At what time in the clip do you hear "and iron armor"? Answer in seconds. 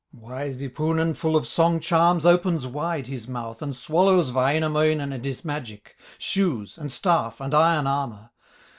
7.39-8.31